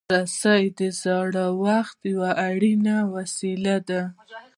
[0.13, 2.83] رسۍ د زاړه وخت یو اړین
[3.15, 4.01] وسیله ده.